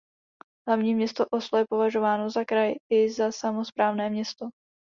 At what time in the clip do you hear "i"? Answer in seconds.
2.91-3.09